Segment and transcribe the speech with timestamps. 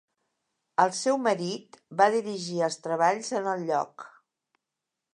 [0.83, 4.11] El seu marit va dirigir els treballs en el lloc.